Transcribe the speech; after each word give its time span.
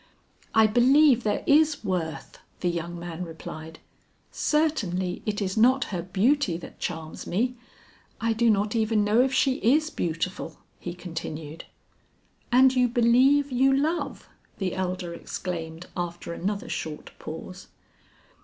"I 0.55 0.65
believe 0.65 1.21
there 1.21 1.43
is 1.45 1.83
worth," 1.83 2.39
the 2.61 2.69
young 2.71 2.97
man 2.97 3.23
replied; 3.23 3.77
"certainly, 4.31 5.21
it 5.27 5.43
is 5.43 5.55
not 5.55 5.83
her 5.93 6.01
beauty 6.01 6.57
that 6.57 6.79
charms 6.79 7.27
me. 7.27 7.53
I 8.19 8.33
do 8.33 8.49
not 8.49 8.75
even 8.75 9.03
know 9.03 9.21
if 9.21 9.31
she 9.31 9.57
is 9.57 9.91
beautiful," 9.91 10.57
he 10.79 10.95
continued. 10.95 11.65
"And 12.51 12.75
you 12.75 12.87
believe 12.87 13.51
you 13.51 13.77
love!" 13.77 14.27
the 14.57 14.73
elder 14.73 15.13
exclaimed 15.13 15.85
after 15.95 16.33
another 16.33 16.67
short 16.67 17.11
pause. 17.19 17.67